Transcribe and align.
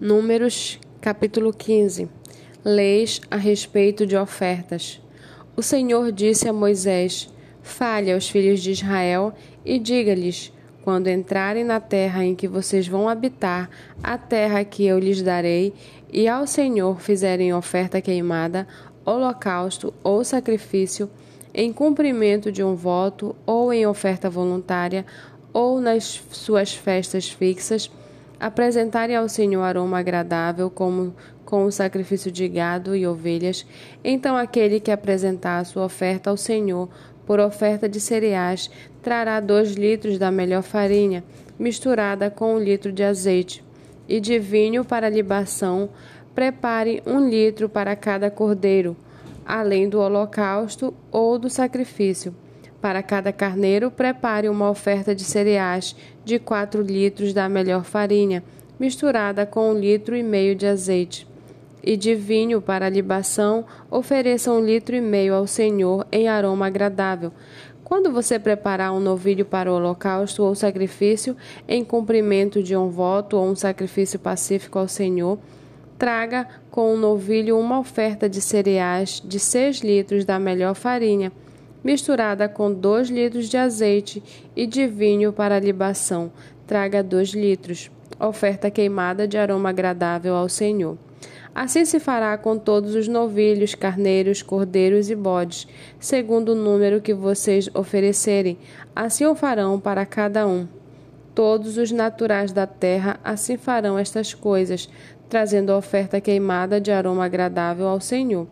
Números, 0.00 0.80
capítulo 0.98 1.52
15. 1.52 2.08
Leis 2.64 3.20
a 3.30 3.36
respeito 3.36 4.06
de 4.06 4.16
ofertas. 4.16 4.98
O 5.54 5.62
Senhor 5.62 6.10
disse 6.10 6.48
a 6.48 6.54
Moisés: 6.54 7.28
Fale 7.60 8.10
aos 8.10 8.26
filhos 8.26 8.62
de 8.62 8.70
Israel 8.70 9.34
e 9.62 9.78
diga-lhes: 9.78 10.54
Quando 10.82 11.08
entrarem 11.08 11.64
na 11.64 11.80
terra 11.80 12.24
em 12.24 12.34
que 12.34 12.48
vocês 12.48 12.88
vão 12.88 13.10
habitar, 13.10 13.68
a 14.02 14.16
terra 14.16 14.64
que 14.64 14.86
eu 14.86 14.98
lhes 14.98 15.20
darei, 15.20 15.74
e 16.10 16.26
ao 16.26 16.46
Senhor 16.46 16.98
fizerem 16.98 17.52
oferta 17.52 18.00
queimada, 18.00 18.66
holocausto 19.04 19.92
ou 20.02 20.24
sacrifício, 20.24 21.10
em 21.52 21.74
cumprimento 21.74 22.50
de 22.50 22.64
um 22.64 22.74
voto 22.74 23.36
ou 23.44 23.70
em 23.70 23.86
oferta 23.86 24.30
voluntária, 24.30 25.04
ou 25.52 25.78
nas 25.78 26.22
suas 26.30 26.72
festas 26.72 27.28
fixas, 27.28 27.90
apresentarem 28.40 29.14
ao 29.14 29.28
Senhor 29.28 29.62
aroma 29.62 29.98
agradável, 29.98 30.70
como 30.70 31.14
com 31.44 31.64
o 31.64 31.72
sacrifício 31.72 32.32
de 32.32 32.48
gado 32.48 32.96
e 32.96 33.06
ovelhas, 33.06 33.66
então 34.02 34.36
aquele 34.36 34.80
que 34.80 34.90
apresentar 34.90 35.58
a 35.58 35.64
sua 35.64 35.84
oferta 35.84 36.30
ao 36.30 36.36
Senhor 36.36 36.88
por 37.26 37.38
oferta 37.38 37.88
de 37.88 38.00
cereais 38.00 38.70
trará 39.02 39.38
dois 39.40 39.72
litros 39.72 40.18
da 40.18 40.30
melhor 40.30 40.62
farinha, 40.62 41.22
misturada 41.58 42.30
com 42.30 42.54
um 42.54 42.58
litro 42.58 42.90
de 42.90 43.02
azeite, 43.02 43.62
e 44.08 44.18
de 44.18 44.38
vinho 44.38 44.84
para 44.84 45.08
libação, 45.08 45.90
prepare 46.34 47.02
um 47.06 47.28
litro 47.28 47.68
para 47.68 47.94
cada 47.94 48.30
cordeiro, 48.30 48.96
além 49.46 49.88
do 49.88 50.00
holocausto 50.00 50.94
ou 51.12 51.38
do 51.38 51.50
sacrifício. 51.50 52.34
Para 52.80 53.02
cada 53.02 53.30
carneiro, 53.30 53.90
prepare 53.90 54.48
uma 54.48 54.70
oferta 54.70 55.14
de 55.14 55.22
cereais 55.22 55.94
de 56.24 56.38
quatro 56.38 56.80
litros 56.80 57.34
da 57.34 57.46
melhor 57.46 57.84
farinha, 57.84 58.42
misturada 58.78 59.44
com 59.44 59.70
um 59.70 59.78
litro 59.78 60.16
e 60.16 60.22
meio 60.22 60.54
de 60.54 60.66
azeite. 60.66 61.28
E 61.82 61.94
de 61.94 62.14
vinho 62.14 62.60
para 62.60 62.88
libação, 62.88 63.66
ofereça 63.90 64.50
um 64.50 64.64
litro 64.64 64.96
e 64.96 65.00
meio 65.00 65.34
ao 65.34 65.46
Senhor 65.46 66.06
em 66.10 66.26
aroma 66.26 66.66
agradável. 66.66 67.32
Quando 67.84 68.12
você 68.12 68.38
preparar 68.38 68.92
um 68.92 69.00
novilho 69.00 69.44
para 69.44 69.70
o 69.70 69.74
holocausto 69.74 70.42
ou 70.42 70.54
sacrifício, 70.54 71.36
em 71.68 71.84
cumprimento 71.84 72.62
de 72.62 72.74
um 72.76 72.88
voto 72.88 73.36
ou 73.36 73.46
um 73.46 73.56
sacrifício 73.56 74.18
pacífico 74.18 74.78
ao 74.78 74.88
Senhor, 74.88 75.38
traga 75.98 76.48
com 76.70 76.94
o 76.94 76.96
novilho 76.96 77.58
uma 77.58 77.78
oferta 77.78 78.26
de 78.26 78.40
cereais 78.40 79.20
de 79.22 79.38
seis 79.38 79.80
litros 79.80 80.24
da 80.24 80.38
melhor 80.38 80.74
farinha 80.74 81.30
misturada 81.82 82.48
com 82.48 82.72
2 82.72 83.08
litros 83.08 83.48
de 83.48 83.56
azeite 83.56 84.22
e 84.54 84.66
de 84.66 84.86
vinho 84.86 85.32
para 85.32 85.58
libação. 85.58 86.30
Traga 86.66 87.02
2 87.02 87.30
litros. 87.30 87.90
Oferta 88.18 88.70
queimada 88.70 89.26
de 89.26 89.38
aroma 89.38 89.70
agradável 89.70 90.34
ao 90.34 90.48
Senhor. 90.48 90.98
Assim 91.54 91.84
se 91.84 91.98
fará 91.98 92.36
com 92.38 92.56
todos 92.56 92.94
os 92.94 93.08
novilhos, 93.08 93.74
carneiros, 93.74 94.40
cordeiros 94.40 95.10
e 95.10 95.16
bodes, 95.16 95.66
segundo 95.98 96.50
o 96.50 96.54
número 96.54 97.00
que 97.00 97.12
vocês 97.12 97.68
oferecerem. 97.74 98.56
Assim 98.94 99.26
o 99.26 99.34
farão 99.34 99.80
para 99.80 100.06
cada 100.06 100.46
um. 100.46 100.68
Todos 101.34 101.76
os 101.76 101.90
naturais 101.90 102.52
da 102.52 102.66
terra 102.66 103.18
assim 103.24 103.56
farão 103.56 103.98
estas 103.98 104.32
coisas, 104.32 104.88
trazendo 105.28 105.72
oferta 105.72 106.20
queimada 106.20 106.80
de 106.80 106.92
aroma 106.92 107.24
agradável 107.24 107.88
ao 107.88 108.00
Senhor. 108.00 108.46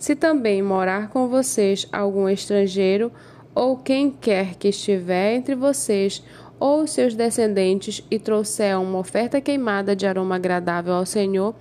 Se 0.00 0.16
também 0.16 0.62
morar 0.62 1.10
com 1.10 1.28
vocês 1.28 1.86
algum 1.92 2.26
estrangeiro, 2.26 3.12
ou 3.54 3.76
quem 3.76 4.10
quer 4.10 4.54
que 4.54 4.68
estiver 4.68 5.34
entre 5.34 5.54
vocês, 5.54 6.24
ou 6.58 6.86
seus 6.86 7.14
descendentes, 7.14 8.02
e 8.10 8.18
trouxer 8.18 8.80
uma 8.80 8.98
oferta 8.98 9.42
queimada 9.42 9.94
de 9.94 10.06
aroma 10.06 10.36
agradável 10.36 10.94
ao 10.94 11.04
Senhor, 11.04 11.54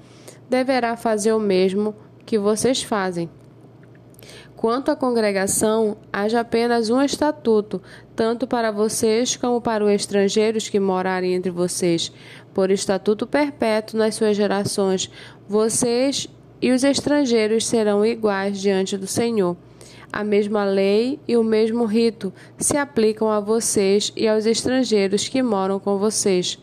deverá 0.49 0.95
fazer 0.95 1.33
o 1.33 1.39
mesmo 1.39 1.93
que 2.25 2.39
vocês 2.39 2.81
fazem. 2.81 3.29
Quanto 4.55 4.89
à 4.89 4.95
congregação, 4.95 5.97
haja 6.11 6.39
apenas 6.39 6.89
um 6.89 7.01
estatuto, 7.01 7.81
tanto 8.16 8.47
para 8.47 8.72
vocês 8.72 9.35
como 9.35 9.59
para 9.59 9.83
os 9.83 9.91
estrangeiros 9.91 10.69
que 10.69 10.79
morarem 10.79 11.33
entre 11.33 11.51
vocês, 11.51 12.09
por 12.53 12.72
estatuto 12.72 13.28
perpétuo 13.28 13.99
nas 13.99 14.16
suas 14.16 14.38
gerações. 14.38 15.11
Vocês 15.45 16.29
e 16.62 16.72
os 16.72 16.84
estrangeiros 16.84 17.66
serão 17.66 18.06
iguais 18.06 18.59
diante 18.59 18.97
do 18.97 19.08
Senhor. 19.08 19.56
A 20.12 20.24
mesma 20.24 20.64
lei 20.66 21.20
e 21.28 21.38
o 21.38 21.44
mesmo 21.44 21.86
rito 21.86 22.34
se 22.58 22.75
aplicam 22.75 23.30
a 23.30 23.40
vocês 23.40 24.12
e 24.16 24.28
aos 24.28 24.46
estrangeiros 24.46 25.28
que 25.28 25.44
moram 25.44 25.80
com 25.80 25.97
vocês. 25.97 26.58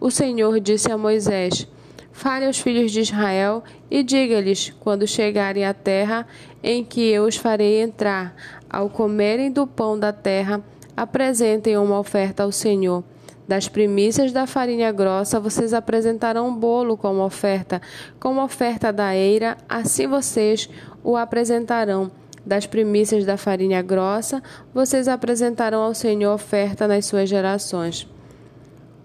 O 0.00 0.10
Senhor 0.10 0.60
disse 0.60 0.90
a 0.90 0.96
Moisés: 0.96 1.66
Fale 2.12 2.46
aos 2.46 2.58
filhos 2.58 2.92
de 2.92 3.00
Israel 3.00 3.64
e 3.90 4.02
diga-lhes, 4.02 4.72
quando 4.78 5.06
chegarem 5.06 5.64
à 5.64 5.74
terra 5.74 6.26
em 6.62 6.84
que 6.84 7.00
eu 7.00 7.24
os 7.24 7.36
farei 7.36 7.80
entrar, 7.80 8.36
ao 8.70 8.88
comerem 8.88 9.50
do 9.50 9.66
pão 9.66 9.98
da 9.98 10.12
terra, 10.12 10.62
apresentem 10.96 11.76
uma 11.76 11.98
oferta 11.98 12.44
ao 12.44 12.52
Senhor. 12.52 13.02
Das 13.46 13.68
primícias 13.68 14.32
da 14.32 14.46
farinha 14.46 14.92
grossa, 14.92 15.40
vocês 15.40 15.74
apresentarão 15.74 16.48
um 16.48 16.54
bolo 16.54 16.96
como 16.96 17.24
oferta, 17.24 17.82
como 18.20 18.42
oferta 18.42 18.92
da 18.92 19.16
eira, 19.16 19.56
assim 19.68 20.06
vocês 20.06 20.70
o 21.02 21.16
apresentarão. 21.16 22.10
Das 22.44 22.66
primícias 22.66 23.24
da 23.24 23.36
farinha 23.36 23.82
grossa, 23.82 24.42
vocês 24.74 25.06
apresentarão 25.06 25.82
ao 25.82 25.94
Senhor 25.94 26.34
oferta 26.34 26.88
nas 26.88 27.06
suas 27.06 27.28
gerações. 27.28 28.08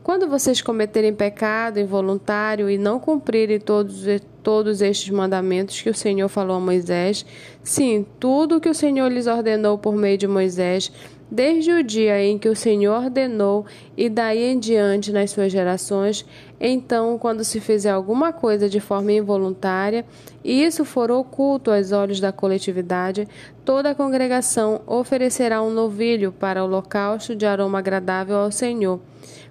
Quando 0.07 0.29
vocês 0.29 0.61
cometerem 0.61 1.13
pecado 1.13 1.81
involuntário 1.81 2.69
e 2.69 2.77
não 2.77 2.97
cumprirem 2.97 3.59
todos, 3.59 4.05
todos 4.41 4.81
estes 4.81 5.09
mandamentos 5.09 5.81
que 5.81 5.89
o 5.89 5.93
Senhor 5.93 6.29
falou 6.29 6.55
a 6.55 6.59
Moisés, 6.61 7.25
sim, 7.61 8.05
tudo 8.17 8.55
o 8.55 8.61
que 8.61 8.69
o 8.69 8.73
Senhor 8.73 9.11
lhes 9.11 9.27
ordenou 9.27 9.77
por 9.77 9.93
meio 9.93 10.17
de 10.17 10.25
Moisés, 10.25 10.89
desde 11.29 11.71
o 11.71 11.83
dia 11.83 12.23
em 12.23 12.37
que 12.37 12.49
o 12.49 12.55
Senhor 12.55 13.03
ordenou 13.03 13.65
e 13.95 14.09
daí 14.09 14.43
em 14.43 14.59
diante 14.59 15.11
nas 15.11 15.31
suas 15.31 15.51
gerações, 15.51 16.25
então, 16.59 17.17
quando 17.17 17.43
se 17.43 17.59
fizer 17.59 17.91
alguma 17.91 18.33
coisa 18.33 18.67
de 18.67 18.79
forma 18.79 19.11
involuntária, 19.11 20.05
e 20.43 20.63
isso 20.63 20.83
for 20.83 21.11
oculto 21.11 21.69
aos 21.69 21.91
olhos 21.91 22.19
da 22.19 22.31
coletividade, 22.31 23.27
toda 23.63 23.91
a 23.91 23.95
congregação 23.95 24.81
oferecerá 24.87 25.61
um 25.61 25.69
novilho 25.69 26.31
para 26.31 26.63
holocausto 26.63 27.35
de 27.35 27.45
aroma 27.45 27.79
agradável 27.79 28.37
ao 28.37 28.51
Senhor, 28.51 28.99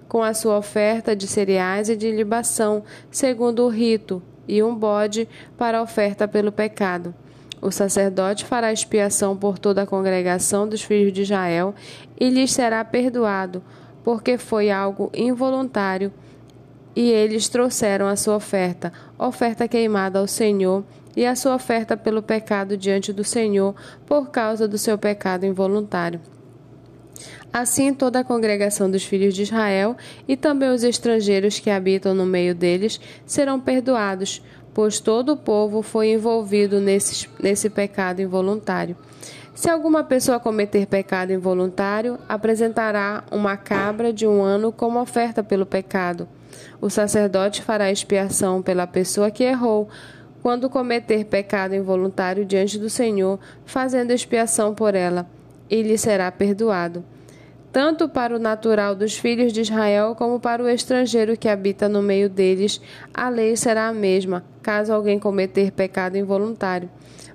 com 0.07 0.23
a 0.23 0.33
sua 0.33 0.57
oferta 0.57 1.15
de 1.15 1.27
cereais 1.27 1.89
e 1.89 1.95
de 1.95 2.11
libação, 2.11 2.83
segundo 3.11 3.63
o 3.63 3.69
rito, 3.69 4.21
e 4.47 4.63
um 4.63 4.73
bode 4.73 5.27
para 5.57 5.81
oferta 5.81 6.27
pelo 6.27 6.51
pecado. 6.51 7.13
O 7.61 7.71
sacerdote 7.71 8.45
fará 8.45 8.71
expiação 8.71 9.35
por 9.35 9.57
toda 9.57 9.81
a 9.81 9.87
congregação 9.87 10.67
dos 10.67 10.83
filhos 10.83 11.11
de 11.11 11.23
Israel 11.23 11.73
e 12.19 12.29
lhes 12.29 12.51
será 12.51 12.83
perdoado, 12.85 13.63
porque 14.03 14.37
foi 14.37 14.69
algo 14.69 15.11
involuntário. 15.13 16.13
E 16.95 17.11
eles 17.11 17.47
trouxeram 17.47 18.07
a 18.07 18.15
sua 18.15 18.35
oferta, 18.35 18.93
oferta 19.17 19.67
queimada 19.67 20.19
ao 20.19 20.27
Senhor, 20.27 20.83
e 21.15 21.25
a 21.25 21.35
sua 21.35 21.55
oferta 21.55 21.97
pelo 21.97 22.21
pecado 22.21 22.77
diante 22.77 23.11
do 23.11 23.23
Senhor, 23.23 23.75
por 24.05 24.29
causa 24.29 24.67
do 24.67 24.77
seu 24.77 24.97
pecado 24.97 25.45
involuntário. 25.45 26.21
Assim, 27.51 27.91
toda 27.93 28.19
a 28.19 28.23
congregação 28.23 28.89
dos 28.89 29.03
filhos 29.03 29.33
de 29.33 29.41
Israel 29.41 29.97
e 30.27 30.37
também 30.37 30.69
os 30.69 30.83
estrangeiros 30.83 31.59
que 31.59 31.71
habitam 31.71 32.13
no 32.13 32.25
meio 32.25 32.53
deles 32.53 32.99
serão 33.25 33.59
perdoados, 33.59 34.43
pois 34.77 34.99
todo 34.99 35.31
o 35.31 35.35
povo 35.35 35.81
foi 35.81 36.11
envolvido 36.11 36.79
nesse, 36.79 37.27
nesse 37.41 37.67
pecado 37.67 38.21
involuntário. 38.21 38.95
Se 39.55 39.71
alguma 39.71 40.03
pessoa 40.03 40.39
cometer 40.39 40.85
pecado 40.85 41.33
involuntário, 41.33 42.19
apresentará 42.29 43.23
uma 43.31 43.57
cabra 43.57 44.13
de 44.13 44.27
um 44.27 44.43
ano 44.43 44.71
como 44.71 45.01
oferta 45.01 45.43
pelo 45.43 45.65
pecado. 45.65 46.27
O 46.79 46.91
sacerdote 46.91 47.63
fará 47.63 47.91
expiação 47.91 48.61
pela 48.61 48.85
pessoa 48.85 49.31
que 49.31 49.43
errou, 49.43 49.89
quando 50.43 50.69
cometer 50.69 51.25
pecado 51.25 51.73
involuntário 51.73 52.45
diante 52.45 52.77
do 52.77 52.87
Senhor, 52.87 53.39
fazendo 53.65 54.11
expiação 54.11 54.75
por 54.75 54.93
ela, 54.93 55.25
e 55.67 55.81
lhe 55.81 55.97
será 55.97 56.31
perdoado 56.31 57.03
tanto 57.77 58.09
para 58.09 58.35
o 58.35 58.39
natural 58.39 58.95
dos 58.95 59.19
filhos 59.19 59.53
de 59.53 59.61
Israel 59.61 60.15
como 60.15 60.39
para 60.39 60.63
o 60.63 60.67
estrangeiro 60.67 61.37
que 61.37 61.47
habita 61.47 61.87
no 61.87 62.01
meio 62.01 62.27
deles, 62.27 62.81
a 63.13 63.29
lei 63.29 63.55
será 63.55 63.87
a 63.87 63.93
mesma, 63.93 64.43
caso 64.63 64.91
alguém 64.91 65.19
cometer 65.19 65.71
pecado 65.71 66.17
involuntário. 66.17 66.89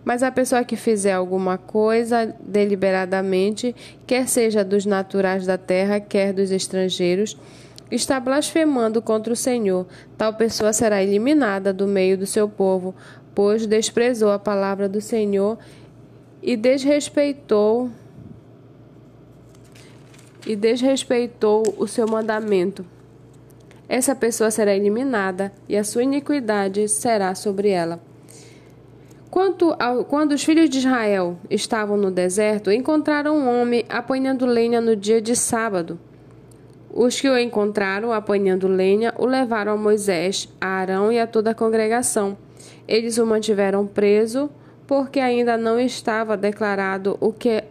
Mas 0.04 0.20
a 0.20 0.32
pessoa 0.32 0.64
que 0.64 0.74
fizer 0.74 1.12
alguma 1.12 1.56
coisa 1.56 2.34
deliberadamente, 2.40 3.72
quer 4.04 4.26
seja 4.26 4.64
dos 4.64 4.84
naturais 4.84 5.46
da 5.46 5.56
terra, 5.56 6.00
quer 6.00 6.32
dos 6.32 6.50
estrangeiros, 6.50 7.38
está 7.88 8.18
blasfemando 8.18 9.00
contra 9.00 9.32
o 9.32 9.36
Senhor. 9.36 9.86
Tal 10.18 10.34
pessoa 10.34 10.72
será 10.72 11.00
eliminada 11.00 11.72
do 11.72 11.86
meio 11.86 12.18
do 12.18 12.26
seu 12.26 12.48
povo, 12.48 12.96
pois 13.32 13.64
desprezou 13.64 14.32
a 14.32 14.40
palavra 14.40 14.88
do 14.88 15.00
Senhor 15.00 15.56
e 16.42 16.56
desrespeitou 16.56 17.92
e 20.46 20.56
desrespeitou 20.56 21.62
o 21.78 21.86
seu 21.86 22.06
mandamento. 22.06 22.84
essa 23.88 24.14
pessoa 24.14 24.50
será 24.50 24.74
eliminada 24.74 25.52
e 25.68 25.76
a 25.76 25.84
sua 25.84 26.02
iniquidade 26.02 26.88
será 26.88 27.34
sobre 27.34 27.68
ela. 27.68 28.00
Quanto 29.30 29.74
ao, 29.78 30.04
quando 30.04 30.32
os 30.32 30.44
filhos 30.44 30.68
de 30.68 30.78
Israel 30.78 31.38
estavam 31.48 31.96
no 31.96 32.10
deserto, 32.10 32.70
encontraram 32.70 33.36
um 33.36 33.60
homem 33.60 33.84
apanhando 33.88 34.44
lenha 34.44 34.80
no 34.80 34.94
dia 34.94 35.22
de 35.22 35.34
sábado. 35.34 35.98
Os 36.92 37.18
que 37.18 37.28
o 37.28 37.38
encontraram 37.38 38.12
apanhando 38.12 38.68
lenha 38.68 39.14
o 39.18 39.24
levaram 39.24 39.72
a 39.72 39.76
Moisés, 39.76 40.46
a 40.60 40.66
Arão 40.66 41.10
e 41.10 41.18
a 41.18 41.26
toda 41.26 41.52
a 41.52 41.54
congregação. 41.54 42.36
Eles 42.86 43.16
o 43.16 43.24
mantiveram 43.24 43.86
preso, 43.86 44.50
porque 44.86 45.18
ainda 45.18 45.56
não 45.56 45.80
estava 45.80 46.36
declarado 46.36 47.16
o 47.18 47.32
que, 47.32 47.64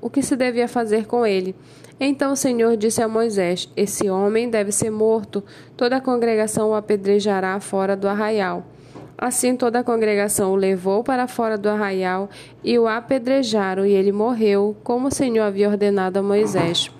o 0.00 0.08
que 0.08 0.22
se 0.22 0.36
devia 0.36 0.68
fazer 0.68 1.06
com 1.06 1.26
ele. 1.26 1.56
Então 2.02 2.32
o 2.32 2.36
Senhor 2.36 2.78
disse 2.78 3.02
a 3.02 3.06
Moisés: 3.06 3.68
Esse 3.76 4.08
homem 4.08 4.48
deve 4.48 4.72
ser 4.72 4.90
morto, 4.90 5.44
toda 5.76 5.96
a 5.96 6.00
congregação 6.00 6.70
o 6.70 6.74
apedrejará 6.74 7.60
fora 7.60 7.94
do 7.94 8.08
arraial. 8.08 8.64
Assim 9.18 9.54
toda 9.54 9.80
a 9.80 9.84
congregação 9.84 10.50
o 10.50 10.56
levou 10.56 11.04
para 11.04 11.28
fora 11.28 11.58
do 11.58 11.68
arraial 11.68 12.30
e 12.64 12.78
o 12.78 12.88
apedrejaram, 12.88 13.84
e 13.84 13.92
ele 13.92 14.12
morreu, 14.12 14.74
como 14.82 15.08
o 15.08 15.14
Senhor 15.14 15.42
havia 15.44 15.68
ordenado 15.68 16.18
a 16.18 16.22
Moisés. 16.22 16.90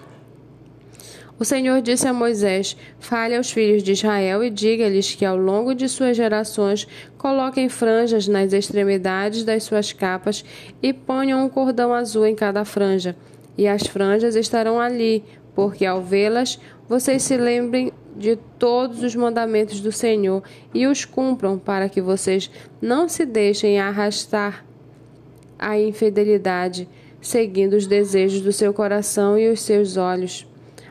O 1.38 1.46
Senhor 1.46 1.80
disse 1.80 2.06
a 2.06 2.12
Moisés: 2.12 2.76
Fale 2.98 3.34
aos 3.34 3.50
filhos 3.50 3.82
de 3.82 3.92
Israel 3.92 4.44
e 4.44 4.50
diga-lhes 4.50 5.14
que 5.14 5.24
ao 5.24 5.38
longo 5.38 5.74
de 5.74 5.88
suas 5.88 6.14
gerações 6.14 6.86
coloquem 7.16 7.70
franjas 7.70 8.28
nas 8.28 8.52
extremidades 8.52 9.42
das 9.44 9.62
suas 9.62 9.94
capas 9.94 10.44
e 10.82 10.92
ponham 10.92 11.42
um 11.42 11.48
cordão 11.48 11.94
azul 11.94 12.26
em 12.26 12.34
cada 12.34 12.66
franja. 12.66 13.16
E 13.56 13.66
as 13.66 13.86
franjas 13.86 14.36
estarão 14.36 14.80
ali, 14.80 15.24
porque 15.54 15.84
ao 15.84 16.02
vê-las 16.02 16.58
vocês 16.88 17.22
se 17.22 17.36
lembrem 17.36 17.92
de 18.16 18.36
todos 18.58 19.02
os 19.02 19.14
mandamentos 19.14 19.80
do 19.80 19.92
Senhor 19.92 20.42
e 20.74 20.86
os 20.86 21.04
cumpram, 21.04 21.58
para 21.58 21.88
que 21.88 22.00
vocês 22.00 22.50
não 22.80 23.08
se 23.08 23.24
deixem 23.24 23.78
arrastar 23.78 24.64
à 25.58 25.78
infidelidade, 25.78 26.88
seguindo 27.20 27.74
os 27.74 27.86
desejos 27.86 28.40
do 28.40 28.52
seu 28.52 28.72
coração 28.72 29.38
e 29.38 29.48
os 29.48 29.60
seus 29.60 29.96
olhos. 29.96 30.46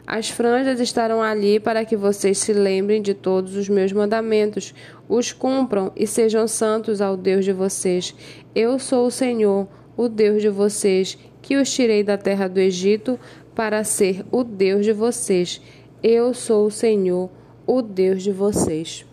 As 0.06 0.28
franjas 0.28 0.80
estarão 0.80 1.22
ali 1.22 1.60
para 1.60 1.86
que 1.86 1.96
vocês 1.96 2.40
se 2.40 2.52
lembrem 2.52 3.00
de 3.00 3.14
todos 3.14 3.56
os 3.56 3.70
meus 3.70 3.94
mandamentos, 3.94 4.74
os 5.08 5.32
cumpram 5.32 5.92
e 5.96 6.08
sejam 6.08 6.48
santos 6.48 7.00
ao 7.00 7.16
Deus 7.16 7.46
de 7.46 7.54
vocês. 7.54 8.16
Eu 8.56 8.80
sou 8.80 9.06
o 9.06 9.12
Senhor, 9.12 9.68
o 9.96 10.10
Deus 10.10 10.42
de 10.42 10.50
vocês, 10.50 11.16
que 11.42 11.58
os 11.58 11.72
tirei 11.72 12.04
da 12.04 12.18
terra 12.18 12.48
do 12.48 12.60
Egito 12.60 13.20
para 13.56 13.84
ser 13.84 14.26
o 14.32 14.44
Deus 14.44 14.86
de 14.86 14.94
vocês. 14.94 15.62
Eu 16.02 16.34
sou 16.34 16.68
o 16.68 16.72
Senhor, 16.72 17.30
o 17.66 17.82
Deus 17.82 18.24
de 18.24 18.32
vocês. 18.32 19.09